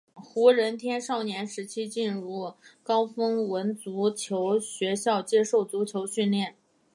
[0.15, 6.55] 胡人天少年时期进入高丰文足球学校接受足球训练。